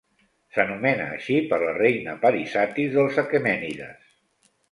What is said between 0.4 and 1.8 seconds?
S'anomena així per la